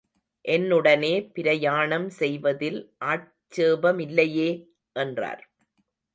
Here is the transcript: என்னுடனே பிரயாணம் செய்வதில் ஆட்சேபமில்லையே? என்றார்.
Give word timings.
என்னுடனே 0.45 1.11
பிரயாணம் 1.31 2.09
செய்வதில் 2.09 2.79
ஆட்சேபமில்லையே? 3.05 4.49
என்றார். 4.95 5.43